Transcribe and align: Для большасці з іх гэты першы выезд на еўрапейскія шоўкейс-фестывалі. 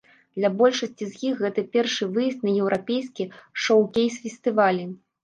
Для 0.37 0.49
большасці 0.59 1.07
з 1.11 1.19
іх 1.27 1.35
гэты 1.43 1.63
першы 1.75 2.07
выезд 2.15 2.39
на 2.49 2.53
еўрапейскія 2.63 3.29
шоўкейс-фестывалі. 3.67 4.89